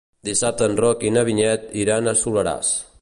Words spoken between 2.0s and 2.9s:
al Soleràs.